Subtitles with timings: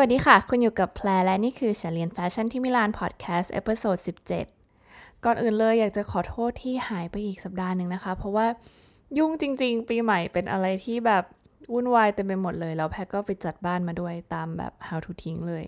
[0.00, 3.96] สวัสดีค่ะ คุณอยู่กับแพรและนี่คือฉันเรียนแฟชั่นที่มิลานพอดแคสต์ episode
[4.62, 8.46] 17 ก่อนอื่นเลยอยากจะขอโทษที่หายไปอีกสัปดาห์หนึ่งนะคะ เพราะว่า
[9.18, 11.24] ยุ่งจริง ๆ ปีใหม่เป็นอะไรที่แบบ
[11.72, 15.64] วุ่นวายเต็มไปหมดเลย แล้วแพรก็ไปจัดบ้านมาด้วยตามแบบ how to ทิ้งเลย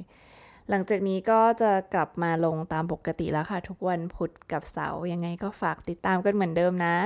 [0.68, 6.96] หลังจากนี้ก็จะกลับมาลงตามปกติแล้วค่ะ ทุกวันพุธกับเสาร์ยังไงก็ฝากติดตามกันเหมือนเดิมนะ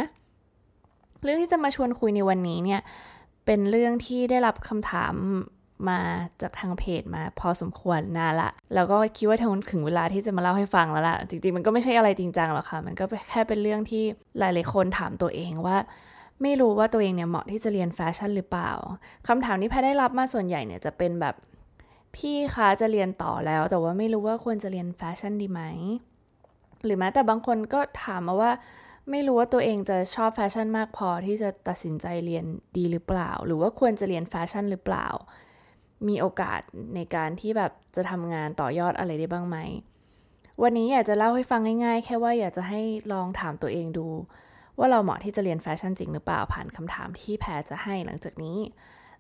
[1.23, 2.81] เรื่องที่จะมาชวนคุยในวันนี้เนี่ย
[3.47, 5.17] เป็นเรื่องที่ได้รับคำถาม
[5.89, 6.01] มา
[6.41, 9.39] จากทางเพจมาพอสมควรนานละ แล้วก็คิดว่า
[9.73, 14.03] ถึงเวลาที่จะมาเล่าให้ฟังแล้วล่ะ จริงๆ มันก็ไม่ใช่อะไรจริงจังหรอกค่ะ มันก็แค่เป็นเรื่องที่
[14.39, 15.77] หลายๆคนถามตัวเองว่า
[16.43, 18.71] ไม่รู้ว่าตัวเองเนี่ยเหมาะที่จะเรียนแฟชั่นหรือเปล่า
[19.29, 21.35] คำถามที่แพทได้รับมาส่วนใหญ่เนี่ยจะเป็นแบบ
[22.17, 25.63] พี่คะจะเรียนต่อแล้ว แต่ว่าไม่รู้ว่าควรจะเรียนแฟชั่นดีไหม
[26.85, 28.51] หรือแม้แต่บางคนก็ถามมาว่า
[29.11, 32.45] ไม่รู้ว่าตัวเองจะชอบแฟชั่นมากพอที่จะตัดสินใจเรียน
[32.77, 35.07] ดีหรือเปล่า หรือว่าควรจะเรียนแฟชั่นหรือเปล่า
[36.09, 36.61] มีโอกาส
[36.95, 39.57] ในการที่แบบจะทำงานต่อยอดอะไรได้บ้างไหม
[40.63, 42.81] วันนี้อยากจะเล่าให้ฟังง่ายๆ แค่ว่าอยากจะให้
[43.13, 44.07] ลองถามตัวเองดู
[44.79, 48.59] ว่าเราเหมาะที่จะเรียนแฟชั่นจริงหรือเปล่าผ่านคำถามที่แพรจะให้หลังจากนี้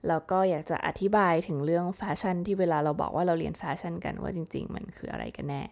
[0.08, 5.62] แล้วก็อยากจะอธิบายถึงเรื่องแฟชั่นที่เวลาเราบอกว่าเราเรียนแฟชั่นกันว่าจริง ๆ มันคืออะไรกันแน่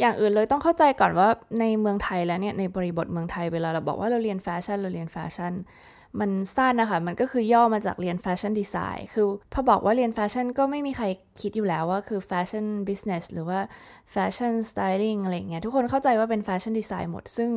[0.00, 1.28] ก่อนอื่นเลยต้องเข้าใจก่อนว่า
[1.60, 5.52] ในเมืองไทยแล้วเนี่ยในบริบทเมืองไทยเวลาเราบอกว่าเราเรียนแฟชั่นเราเรียนแฟชั่น
[6.20, 11.06] มันสั้นนะคะ มันก็คือย่อมาจากเรียนแฟชั่นดีไซน์ คือพอบอกว่าเรียนแฟชั่นก็ไม่มีใคร
[11.40, 13.60] คิดอยู่แล้วว่าคือ fashion business หรือว่า
[14.12, 17.50] fashion styling อะไรเงี้ย ทุกคนเข้าใจว่าเป็นแฟชั่นดีไซน์หมด ซึ่ง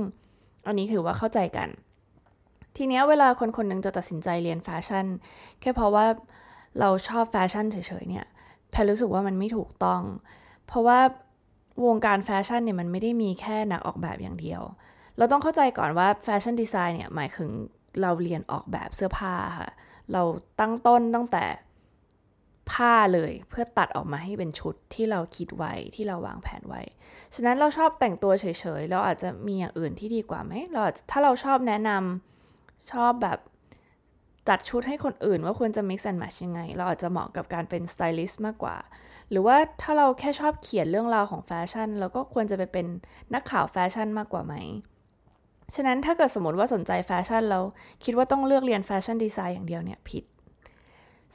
[0.68, 1.70] อันนี้ถือว่าเข้าใจกัน
[2.76, 5.06] ทีเนี้ยเวลาคนคนนึงจะตัดสินใจเรียนแฟชั่น
[5.62, 6.06] แค่เพราะว่า
[6.80, 8.26] เราชอบแฟชั่นเฉยๆเนี่ย
[8.72, 10.02] แพรรู้สึกว่ามันไม่ถูกต้อง
[10.68, 11.00] เพราะว่า
[11.86, 14.62] วงการแฟชั่นเนี่ยมันไม่ได้มีแค่นักออกแบบอย่างเดียว
[15.18, 17.50] เราต้องเข้าใจก่อนว่าแฟชั่นดีไซน์เนี่ยหมายถึง
[18.02, 19.70] เราเรียนออกแบบเสื้อผ้าค่ะ
[20.14, 20.24] เรา
[20.60, 21.46] ตั้งต้นตั้งแต่
[22.72, 26.82] ผ้าเลยเพื่อตัดออกมาให้เป็นชุดที่เราคิดไว้ที่เราวางแผนไว้
[27.36, 28.46] ฉะนั้นเราชอบแต่งตัวเฉ
[28.80, 33.40] ยๆ เราอาจจะมีอย่างอื่นที่ดีกว่าไหมเราถ้าเราชอบแนะนำชอบแบบ
[34.50, 38.78] จัดชุดให้คนอื่นว่าควรจะ mix and match ยังไง เราอาจจะเหมาะกับการเป็นสไตลิสต์มากกว่า
[39.30, 42.88] หรือว่าถ้าเราแค่ชอบเขียนเรื่องราวของแฟชั่นเราก็ควรจะไปเป็น
[43.34, 44.56] นักข่าวแฟชั่นมากกว่าไหม
[45.76, 47.64] ฉะนั้นถ้าเกิดสมมติว่าสนใจแฟชั่นแล้ว
[48.04, 50.24] คิดว่าต้องเลือกเรียนแฟชั่นดีไซน์อย่างเดียวเนี่ยผิด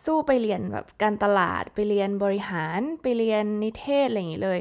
[0.05, 4.59] สู้ไปเรียนแบบการตลาดไปเรียนบริหารไปเรียนนิเทศอะไรอย่างนี้เลย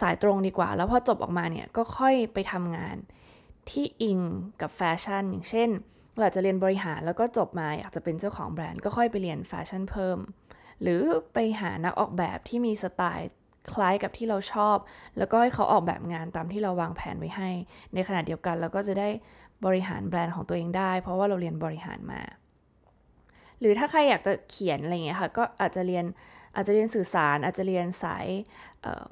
[0.00, 2.96] สายตรงดีกว่า แล้วพอจบออกมาเนี่ยก็ค่อยไปทำงาน
[3.70, 4.20] ที่อิง
[4.60, 5.70] กับแฟชั่น อย่างเช่น
[6.18, 10.18] เราจะเรียนบริหารแล้วก็จบมาอยากจะเป็นเจ้าของแบรนด์ก็ค่อยไปเรียนแฟชั่นเพิ่ม
[10.82, 11.02] หรือ
[11.34, 13.30] ไปหานักออกแบบที่มีสไตล์
[13.72, 14.76] คล้ายกับที่เราชอบ
[15.18, 17.50] แล้วก็ให้เขาออกแบบงานตามที่เราวางแผนไว้ให้
[17.94, 19.08] ในขณะเดียวกันเราก็จะได้
[19.66, 22.20] บริหารแบรนด์ของตัวเองได้ เพราะว่าเราเรียนบริหารมา
[23.60, 26.04] หรือถ้าใครอยากจะเขียนอะไรเงี้ยค่ะก็อาจจะเรียน
[26.54, 28.26] อาจจะเรียนสื่อสาร อาจจะเรียนสาย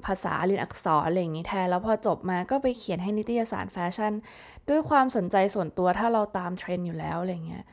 [0.05, 4.13] ภาษาเรียนอักษรอะไรอย่างนี้แทนแล้วพอจบมาก็ไปเขียนให้นิตยสารแฟชั่น
[4.69, 7.63] ด้วยความสนใจส่วนตัวถ้าเราตามเทรนด์อยู่แล้วอะไรเงี้ย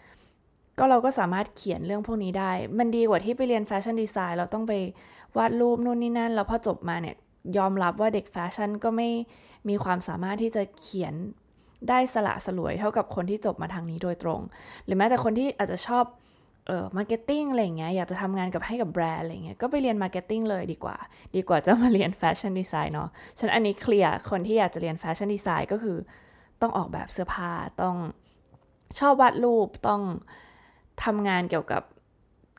[0.81, 4.73] ก็เราก็สามารถเขียนเรื่องพวกนี้ได้ มันดีกว่าที่ไปเรียนแฟชั่นดีไซน์เราต้องไป
[5.37, 7.17] วาดรูปนู่นนี่นั่น แล้วพอจบมาเนี่ย
[7.57, 9.09] ยอมรับว่าเด็กแฟชั่นก็ไม่
[9.69, 11.15] มีความสามารถที่จะเขียน
[11.89, 14.41] ได้สละสลวยเท่ากับคนที่จบมาทางนี้โดยตรง
[14.85, 16.05] หรือแม้แต่คนที่อาจจะชอบ
[16.67, 20.97] เออ marketing อะไรเงี้ยอยากจะทำงานกับให้กับแบรนด์อะไรเงี้ยก็ไปเรียน marketing เลยดีกว่า
[21.37, 25.97] ดีกว่าจะมาเรียนแฟชั่นดีไซน์เนาะฉะนั้นอันนี้เคลียร์คนที่อยากจะเรียนแฟชั่นดีไซน์ก็คือ
[26.61, 27.53] ต้องออกแบบเสื้อผ้า
[27.83, 27.97] ต้อง
[28.99, 30.03] ชอบวาดรูปต้อง
[31.05, 31.83] ทำงานเกี่ยวกับ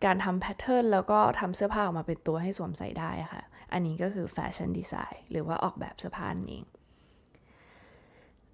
[0.05, 3.43] การทำแพทเทิร์นแล้วก็ทำเสื้อผ้าออกมาเป็นตัวให้สวมใส่ได้ค่ะ
[3.73, 6.63] อันนี้ก็คือแฟชั่นดีไซน์หรือว่าออกแบบเสื้อผ้านั่นเอง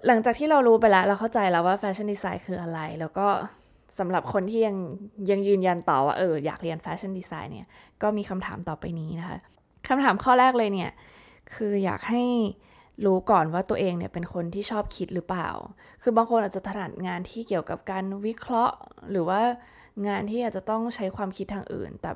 [0.07, 3.27] หลังจากที่เรารู้ไปแล้ว เราเข้าใจแล้วว่าแฟชั่นดีไซน์คืออะไร แล้วก็
[3.99, 4.77] สำหรับคนที่ยัง
[5.29, 7.67] ยังยืนยันต่อว่าเอออยากเรียนแฟชั่นดีไซน์เนี่ย
[8.01, 9.37] ก็มีคำถามต่อไปนี้นะคะ
[9.87, 10.91] คำถามข้อแรกเลยเนี่ย
[11.55, 12.23] คืออยากให้
[13.05, 15.49] รู้ก่อนว่าตัวเองเนี่ยเป็นคนที่ชอบคิดหรือเปล่า
[16.01, 18.75] คือบางคนอาจจะถนัดงานที่เกี่ยวกับการวิเคราะห์
[19.11, 19.41] หรือว่า
[20.07, 22.11] งานที่อาจจะต้องใช้ความคิดทางอื่น แต่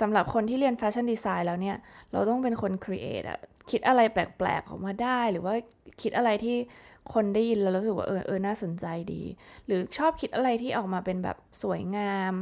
[0.00, 1.76] สำหรับคนที่เรียนแฟชั่นดีไซน์แล้วเนี่ย
[2.12, 3.38] เราต้องเป็นคน create อะ
[3.70, 5.54] คิดอะไรแปลกๆออกมาได้ หรือว่า
[6.02, 6.56] คิดอะไรที่
[7.12, 9.22] คนได้ยินแล้วรู้สึกว่าเออเออน่าสนใจดี
[9.66, 12.34] หรือชอบคิดอะไรที่ออกมาเป็นแบบสวยงาม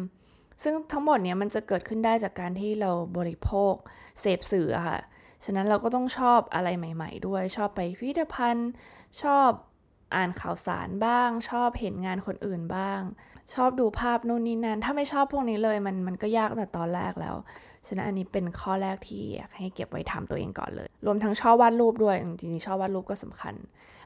[0.63, 3.75] ซึ่งทั้งหมดเนี่ยมันจะเกิดขึ้นได้จากการที่เราบริโภค
[4.21, 4.99] เสพสื่อค่ะ
[5.45, 8.71] ฉะนั้นเราก็ต้องชอบอะไรใหม่ ๆ ด้วย ชอบไปพิพิธภัณฑ์
[9.23, 9.51] ชอบ
[10.17, 13.01] อ่านข่าวสารบ้าง ชอบเห็นงานคนอื่นบ้าง
[13.55, 17.37] ชอบดูภาพนู่นนี่นั่น ถ้าไม่ชอบพวกนี้เลยมันมันก็ยากแต่ตอนแรกแล้ว
[17.87, 23.55] ฉะนั้นอันนี้เป็นข้อแรกที่อยากให้เก็บไว้ทำตัวเองก่อนเลย รวมทั้งชอบวาดรูปด้วย จริงๆชอบวาดรูปก็สำคัญ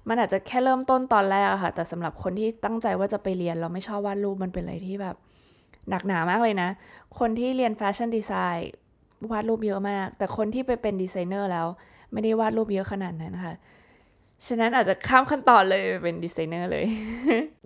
[0.09, 5.17] มันอาจจะแค่เริ่มต้นตอนแรกอะค่ะ แต่สำหรับคนที่ตั้งใจว่าจะไปเรียนเราไม่ชอบวาดรูปมันเป็นอะไรที่แบบ
[5.91, 6.69] หนักหนามากเลยนะ
[7.19, 8.71] คนที่เรียนแฟชั่นดีไซน์
[9.33, 11.67] วาดรูปเยอะมาก แต่คนที่ไปเป็นดีไซเนอร์แล้ว
[12.13, 13.55] ไม่ได้วาดรูปเยอะขนาดนั้นนะคะ
[14.47, 16.85] ฉะนั้นอาจจะข้ามขั้นตอนเลยเป็นดีไซเนอร์เลย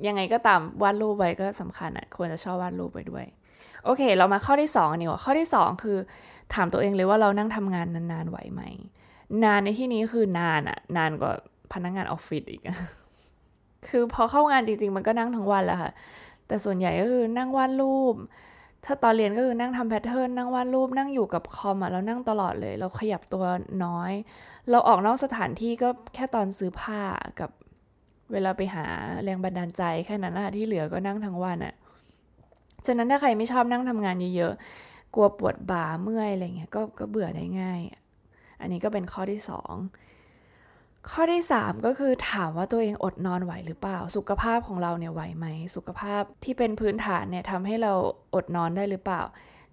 [0.07, 3.25] ยังไงก็ตามวาดรูปไว้ก็สำคัญอะควรจะชอบวาดรูปไปด้วย
[3.85, 5.97] โอเค เรามาข้อที่2อันนี้ว่าข้อที่ 2 คือ
[6.55, 8.63] ถามตัวเองเลยว่าเรานั่งทำงานนานๆไหวไหม
[9.45, 11.33] นานในที่นี้คือนานอะนานกว่า
[11.73, 12.63] พนักงงานออฟฟิศอีก
[13.89, 15.91] คือพอเข้างานจริง ๆ มันก็นั่งทั้งวันแหละค่ะ
[16.47, 18.15] แต่ส่วนใหญ่ก็คือนั่งวาดรูป
[18.85, 23.45] ถ้าตอนเรียนก็คือนั่งทำแพทเทิร์นนั่งวาดรูปนั่งอยู่กับคอมอะเรานั่งตลอดเลย เราขยับตัว
[23.85, 24.13] น้อย
[24.71, 27.01] เราออกนอกสถานที่ก็แค่ตอนซื้อผ้า
[27.41, 27.51] กับ
[28.33, 28.85] เวลาไปหา
[29.25, 31.75] แรงบันดาลใจแค่นั้นแหละที่เหลือก็นั่งทั้งวันอะ
[32.87, 37.81] ฉะนั้นถ้าใครไม่ชอบนั่งทำงานเยอะๆ กลัวปวดบ่าเมื่อยอะไรเงี้ยก็ก็เบื่อได้ง่าย
[38.61, 39.75] อันนี้ก็เป็นข้อที่สอง
[41.11, 45.47] ข้อที่ 3 ก็คือถามว่าตัวเองอดนอนไหวหรือเปล่า สุขภาพของเราเนี่ยไหวไหม
[45.77, 47.93] สุขภาพที่เป็นพื้นฐานเนี่ยทำให้เรา
[48.35, 49.23] อดนอนได้หรือเปล่า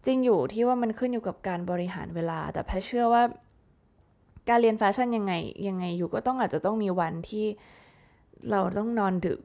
[0.05, 3.23] จริงอยู่ที่ว่ามันขึ้นอยู่กับการบริหารเวลา แต่แพเชื่อว่า
[4.49, 5.33] การเรียนแฟชั่นยังไง
[5.67, 7.45] ยังไงอยู่ก็ต้องอาจจะต้องมีวันที่
[8.51, 9.39] เราต้องนอนดึก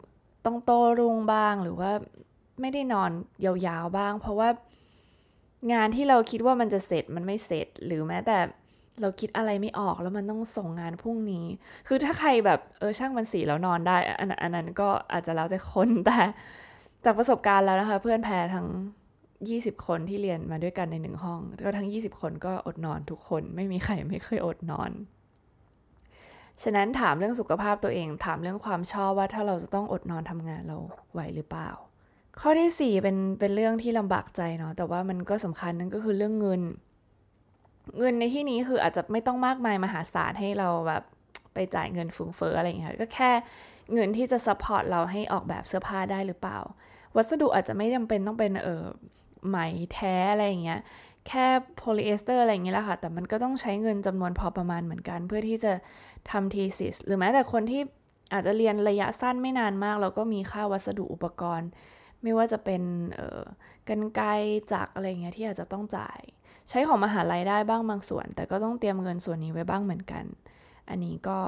[0.46, 1.92] ต้องโตรุ่งบ้างหรือว่า
[2.60, 3.10] ไม่ได้นอน
[3.44, 4.48] ยาวๆบ้าง เพราะว่า
[5.72, 8.38] งานที่เราคิดว่ามันจะเสร็จมันไม่เสร็จหรือแม้แต่
[9.00, 11.46] เราคิดอะไรไม่ออกแล้วมันต้องส่งงานพรุ่งนี้
[11.88, 16.18] คือถ้าใครแบบเออช่างมันสีแล้วนอนได้อันอันนั้นก็อาจจะแล้วแต่คนแต่
[17.04, 18.68] จากประสบการณ์แล้วนะคะ เพื่อนแพรทั้ง
[19.26, 24.90] 20 คนที่เรียนมาด้วยกันในหนึ่งห้อง ก็ทั้ง 20 คนก็อดนอนทุกคน ไม่มีใครไม่เคยอดนอน
[26.62, 30.76] ฉะนั้นถามเรื่องสุขภาพตัวเอง ถามเรื่องความชอบว่าถ้าเราจะต้องอดนอนทำงานเรา
[31.12, 31.70] ไหวหรือเปล่า
[32.40, 36.60] ข้อที่ 4 เป็นเป็นเรื่องที่ลำบากใจเนาะแต่ว่ามันก็สำคัญนั่นก็คือเรื่องเงิน
[37.98, 41.02] เงินในที่นี้คืออาจจะไม่ต้องมากมายมหาศาลให้เราแบบ
[41.54, 43.30] ไปจ่ายเงินฟุ้งเฟ้ออะไรอย่างเงี้ยก็แค่
[43.94, 46.58] เงินที่จะ support เราให้ออกแบบเสื้อผ้าได้หรือเปล่า
[47.16, 48.84] วัสดุอาจจะไม่จำเป็นต้องเป็นเออ
[49.48, 49.58] ไหม
[49.94, 50.80] แท้อะไรอย่างเงี้ย
[51.28, 51.46] แค่
[51.76, 55.72] โพลีเอสเตอร์อะไรอย่างเงี้ยแหละค่ะ แต่มันก็ต้องใช้เงินจำนวนพอประมาณเหมือนกัน เพื่อที่จะ
[56.30, 57.82] ทำ thesis หรือแม้แต่คนที่
[58.32, 61.68] อาจจะเรียนระยะสั้นไม่นานมาก เราก็มีค่าวัสดุอุปกรณ์
[62.22, 62.82] ไม่ว่าจะเป็น
[63.14, 63.40] เออ
[63.88, 64.22] กรรไกร
[64.72, 66.20] จักรอะไรเงี้ยที่อาจจะต้องจ่าย
[66.68, 70.24] ใช้ของมหาลัยได้บ้างบางส่วน แต่ก็ต้องเตรียมเงินส่วนนี้ไว้บ้างเหมือนกัน
[70.88, 71.38] อันนี้ก็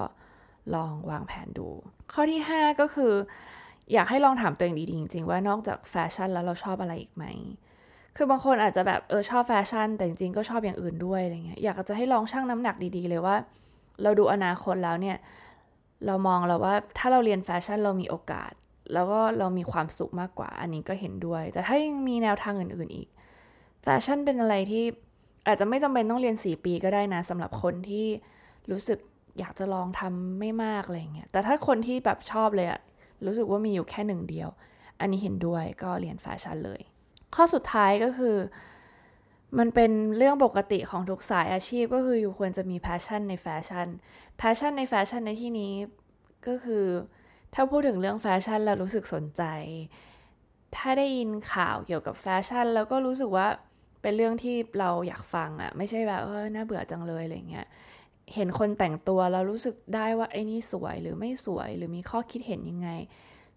[0.74, 1.68] ลองวางแผนดู
[2.12, 3.12] ข้อที่ 5 ก็คือ
[3.92, 7.24] อยากให้ลองถามตัวเองดีๆจริงๆว่านอกจากแฟชั่นแล้วเราชอบอะไรอีกไหม
[8.16, 13.36] คือบางคนอาจจะแบบเออชอบแฟชั่น แต่จริงๆก็ชอบอย่างอื่นด้วยอะไรเงี้ยอยากจะให้ลองชั่งน้ำหนักดีๆเลยว่า
[14.02, 15.16] เราดูอนาคตแล้วเนี่ย
[16.06, 18.52] เรามองแล้วว่าถ้าเราเรียนแฟชั่นเรามีโอกาส
[18.92, 23.08] แล้วก็เรามีความสุขมากกว่า อันนี้ก็เห็นด้วย แต่ถ้ายังมีแนวทางอื่นๆอีก
[23.82, 24.84] แฟชั่นเป็นอะไรที่
[25.46, 28.06] อาจจะไม่จำเป็นต้องเรียน 4 ปีก็ได้นะสำหรับคนที่
[28.70, 28.98] รู้สึก
[29.38, 32.80] อยากจะลองทำไม่มากอะไรเงี้ยแต่ถ้าคนที่แบบชอบเลยอะ
[33.26, 34.48] รู้สึกว่ามีอยู่แค่หนึ่งเดียว
[35.00, 36.80] อันนี้เห็นด้วยก็เรียนแฟชั่นเลย
[37.34, 38.36] ข้อสุดท้ายก็คือ
[39.58, 43.88] มันเป็นเรื่องปกติของทุกสายอาชีพก็คืออยู่ควรจะมี passion ในแฟชั่น
[44.38, 45.72] passion ในแฟชั่นในที่นี้
[46.46, 46.84] ก็คือ
[47.54, 49.42] ถ้าพูดถึงเรื่องแฟชั่นเรารู้สึกสนใจ
[50.76, 53.46] ถ้าได้ยินข่าวเกี่ยวกับแฟชั่น แล้วก็รู้สึกว่า
[54.02, 57.66] เป็นเรื่องที่เราอยากฟังอะไม่ใช่แบบเออน่าเบื่อจังเลยอะไรเงี้ย
[58.34, 62.88] เห็นคนแต่งตัวเรารู้สึกได้ว่าไอ้นี่สวยหรือไม่สวยหรือมีข้อคิดเห็นยังไง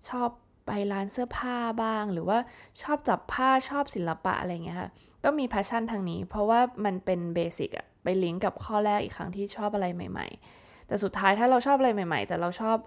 [0.10, 0.30] ชอบ
[0.66, 2.38] ไปร้านเสื้อผ้าบ้าง หรือว่า
[2.82, 4.90] ชอบจับผ้าชอบศิลปะอะไรเงี้ยค่ะ
[5.24, 10.28] ต้องมี passion ทางนี้ เพราะว่ามันเป็น basic อะไปลิงก์กับข้อแรกอีกครั้งที่ชอบอะไรใหม่
[10.58, 12.78] ๆ แต่สุดท้ายถ้าเราชอบอะไรใหม่ ๆ แต่เราชอบ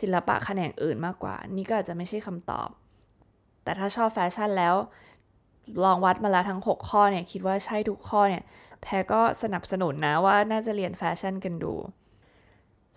[0.00, 2.68] ศิลปะแขนงอื่นมากกว่า นี่ก็อาจจะไม่ใช่คำตอบ
[3.64, 4.74] แต่ถ้าชอบแฟชั่นแล้ว
[5.84, 8.42] ลองวัดมาแล้วทั้ง 6 ข้อเนี่ย คิดว่าใช่ทุกข้อเนี่ย
[8.82, 11.74] แพรก็สนับสนุนนะว่าน่าจะเรียนแฟชั่นกันดู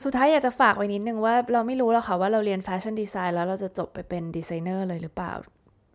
[0.03, 5.33] สุดท้ายอยากจะฝากไว้นิดนึงว่าเราไม่รู้แล้วค่ะว่าเราเรียน fashion design แล้วเราจะจบไปเป็นดีไซเนอร์เลยหรือเปล่า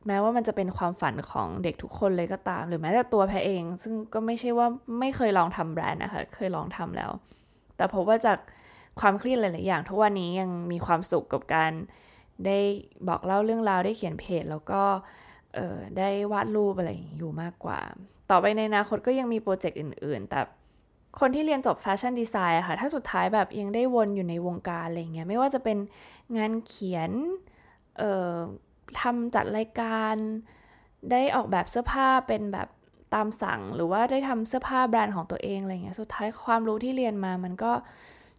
[0.06, 4.66] แม้ว่ามันจะเป็นความฝันของเด็กทุกคนเลยก็ตาม หรือแม้แต่ตัวแพรเอง ซึ่งก็ไม่ใช่ว่า
[5.00, 7.10] ไม่เคยลองทำแบรนด์นะคะ เคยลองทำแล้ว
[7.76, 8.38] แต่พบว่าจาก
[9.00, 11.72] ความเครียดหลายๆอย่าง ทุกวันนี้ยังมีความสุขกับการ
[12.46, 12.58] ได้
[13.08, 14.82] บอกเล่าเรื่องราวได้เขียนเพจ แล้วก็
[15.54, 17.78] เออได้วาดรูปอะไรอยู่มากกว่า
[18.30, 20.40] ต่อไปในอนาคตก็ยังมีโปรเจกต์อื่น ๆ แต่
[21.20, 25.78] คนที่เรียนจบแฟชั่นดีไซน์อะค่ะ ถ้าสุดท้ายแบบยังได้วนอยู่ในวงการอะไรเงี้ย ไม่ว่าจะเป็น
[26.36, 27.10] งานเขียน
[27.98, 28.34] เอ่อ
[29.00, 30.14] ทำจัดรายการ
[31.10, 32.68] ได้ออกแบบเสื้อผ้าเป็นแบบ
[33.14, 37.72] ตามสั่ง หรือว่าได้ทำเสื้อผ้าแบรนด์ของตัวเองอะไรเงี้ย สุดท้ายความรู้ที่เรียนมามันก็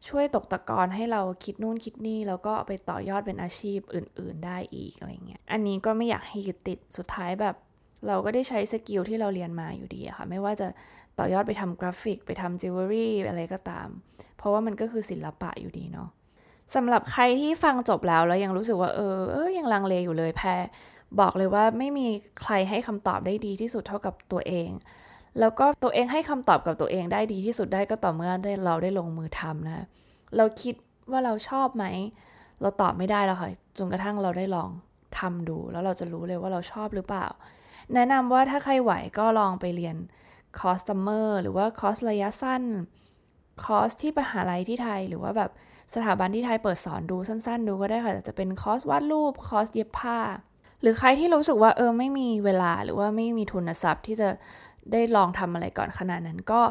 [0.10, 7.56] ช่วยตกตะกอนให้เราคิดนู่นคิดนี่ แล้วก็ไปต่อยอดเป็นอาชีพอื่น ๆ ได้อีกอะไรเงี้ย อันนี้ก็ไม่อยากให้ยึดติดสุดท้ายแบบ
[8.08, 10.68] เราก็ได้ใช้ skill ที่เราเรียนมาอยู่ดีอะค่ะ ไม่ว่าจะ
[11.20, 13.88] ต่อยอดไปทำกราฟิก ไปทำจิวเวลรี่อะไรก็ตาม
[14.38, 16.10] เพราะว่ามันก็คือศิลปะอยู่ดีเนาะ
[16.76, 20.50] สำหรับใครที่ฟังจบแล้วแล้วยังรู้สึกว่าเออเออยังลังเลอยู่เลยแพร
[21.20, 22.08] บอกเลยว่าไม่มี
[22.42, 24.70] ใครให้คำตอบได้ดีที่สุดเท่ากับตัวเอง
[25.40, 29.86] แล้วก็ตัวเองให้คำตอบกับตัวเองได้ดีที่สุดได้ก็ต่อเมื่อได้เราได้ลงมือทำนะ
[30.38, 30.76] เราคิด
[31.12, 31.86] ว่าเราชอบไหม
[32.62, 34.70] เราตอบไม่ได้แล้วค่ะจนกระทั่งเราได้ลอง
[35.20, 37.26] ทำดู แล้วเราจะรู้เลยว่าเราชอบหรือเปล่า
[37.94, 39.96] แนะนำว่าถ้าใครไหวก็ลองไปเรียน
[40.60, 42.64] คอร์ส summer หรือว่าคอร์สระยะสั้น
[43.64, 45.52] คอร์สที่มหาลัยที่ไทยหรือว่าแบบ
[45.94, 50.20] สถาบันที่ไทยเปิดสอนดูสั้น ๆ ดูก็ได้ค่ะจะเป็นคอร์สวาดรูปคอร์สเย็บผ้า
[50.82, 54.30] หรือใครที่รู้สึกว่าเออไม่มีเวลาหรือว่าไม่มีทุนทรัพย์ที่จะ
[54.92, 56.62] ได้ลองทำอะไรก่อนขนาดนั้นก็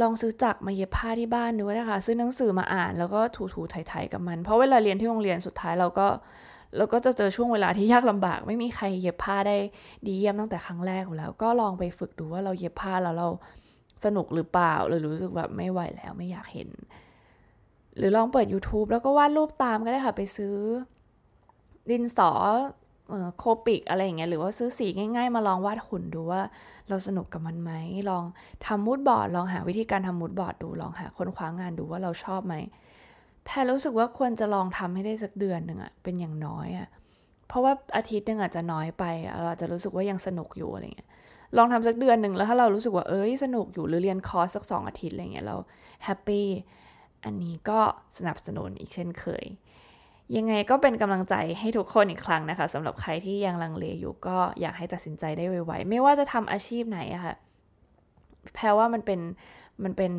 [0.00, 6.08] ลองซื้อจักรมาเย็บผ้าที่บ้านดูนะคะ ซื้อหนังสือมาอ่านแล้วก็ถูๆไถๆกับมัน เพราะเวลาเรียนที่โรงเรียนสุดท้ายเราก็
[6.76, 9.56] เราก็จะเจอช่วงเวลาที่ยากลำบาก ไม่มีใครเย็บผ้าได้
[10.06, 13.28] ดีเยี่ยมตั้งแต่ครั้งแรกอยู่แล้ว ก็ลองไปฝึกดูว่าเราเย็บผ้าแล้วเรา
[14.04, 16.68] สนุกหรือเปล่า หรือรู้สึกแบบไม่ไหวแล้วไม่อยากเห็น
[17.96, 20.56] หรือลองเปิด YouTube แล้วก็วาดรูปตามก็ได้ค่ะ ไปซื้อ
[21.90, 22.30] ดินสอ
[23.38, 26.40] โคปิกอะไรอย่างเงี้ยหรือว่าซื้อสีง่ายๆ มาลองวาดหุ่นดูว่า
[26.88, 27.72] เราสนุกกับมันไหม
[28.10, 28.24] ลอง
[28.66, 32.54] ทำ moodboard ลองหาวิธีการทำ moodboard ดูลองหาค้นคว้างานดูว่าเราชอบไหม
[33.44, 36.88] แพรรู้สึกว่าควรจะลองทำให้ได้สักเดือนหนึ่งอะเป็นอย่างน้อยอะ
[37.48, 39.04] เพราะว่าอาทิตย์หนึ่งอาจจะน้อยไป
[39.44, 41.08] เราจะรู้สึกว่ายังสนุกอยู่อะไรเงี้ย
[41.56, 45.56] ลองทำสักเดือนหนึ่งแล้วถ้าเรารู้สึกว่าเอ้ยสนุกอยู่หรือเรียนคอร์สสักสองอาทิตย์อะไรเงี้ยเรา
[46.04, 46.46] happy
[47.24, 47.80] อันนี้ก็
[48.18, 49.44] สนับสนุนอีกเช่นเคย
[50.36, 57.34] ยังไงก็เป็นกำลังใจให้ทุกคนอีกครั้งนะคะสำหรับใครที่ยังลังเลอยู่ก็อยากให้ตัดสินใจได้ไวๆไม่ว่าจะทำอาชีพไหนอะค่ะ
[58.54, 59.20] แพรว่ามันเป็น
[59.84, 60.12] มันเป็น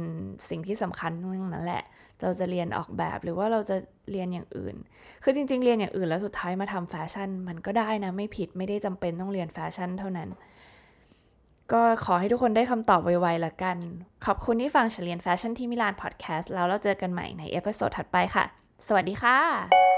[0.49, 1.83] สิ่งที่สำคัญทั้งนั้นแหละ
[2.21, 3.75] เราจะเรียนออกแบบหรือว่าเราจะ
[4.11, 4.75] เรียนอย่างอื่น
[5.23, 10.29] คือจริง ๆ เรียนอย่างอื่นแล้วสุดท้ายมาทำแฟชั่น มันก็ได้นะไม่ผิดไม่ได้จำเป็นต้องเรียนแฟชั่นเท่านั้น
[11.71, 13.77] ก็ขอให้ทุกคนได้คำตอบไวๆละกัน
[14.25, 18.45] ขอบคุณที่ฟังเรียนแฟชั่นที่มิลานพอดแคสต์แล้วเราเจอกันใหม่ใน episode ถัดไปค่ะ
[18.87, 19.90] สวัสดีค่ะ